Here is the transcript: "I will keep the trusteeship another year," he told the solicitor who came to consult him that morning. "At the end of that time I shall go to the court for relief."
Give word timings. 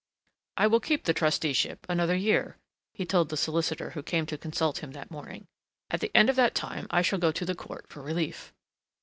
"I 0.57 0.65
will 0.65 0.79
keep 0.79 1.03
the 1.03 1.13
trusteeship 1.13 1.85
another 1.87 2.15
year," 2.15 2.57
he 2.91 3.05
told 3.05 3.29
the 3.29 3.37
solicitor 3.37 3.91
who 3.91 4.01
came 4.01 4.25
to 4.25 4.37
consult 4.39 4.79
him 4.79 4.93
that 4.93 5.11
morning. 5.11 5.45
"At 5.91 5.99
the 5.99 6.09
end 6.17 6.27
of 6.27 6.35
that 6.37 6.55
time 6.55 6.87
I 6.89 7.03
shall 7.03 7.19
go 7.19 7.31
to 7.31 7.45
the 7.45 7.53
court 7.53 7.87
for 7.87 8.01
relief." 8.01 8.51